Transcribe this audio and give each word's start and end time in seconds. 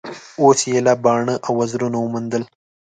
اوس 0.41 0.59
یې 0.65 0.71
ایله 0.75 0.93
باڼه 1.03 1.35
او 1.45 1.51
وزرونه 1.59 1.97
وموندل 1.99 2.43